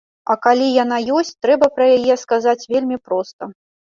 А 0.33 0.35
калі 0.45 0.69
яна 0.83 0.97
ёсць, 1.17 1.33
трэба 1.47 1.69
пра 1.75 1.85
яе 1.99 2.17
сказаць 2.25 2.59
вельмі 2.73 2.97
проста. 3.11 3.41